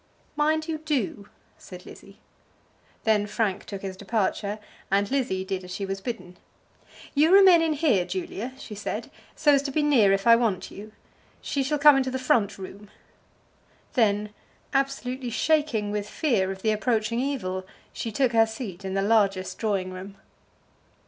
[0.35, 1.29] "Mind you do,"
[1.59, 2.17] said Lizzie.
[3.03, 4.57] Then Frank took his departure,
[4.89, 6.37] and Lizzie did as she was bidden.
[7.13, 10.71] "You remain in here, Julia," she said, "so as to be near if I want
[10.71, 10.91] you.
[11.39, 12.89] She shall come into the front room."
[13.93, 14.33] Then,
[14.73, 17.63] absolutely shaking with fear of the approaching evil,
[17.93, 20.17] she took her seat in the largest drawing room.